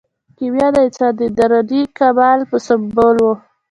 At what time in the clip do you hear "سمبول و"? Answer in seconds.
2.67-3.27